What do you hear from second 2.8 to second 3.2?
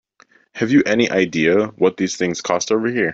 here?